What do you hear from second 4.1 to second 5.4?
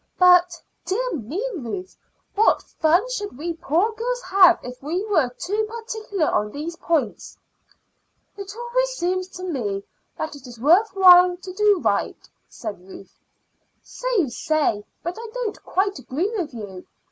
have if we were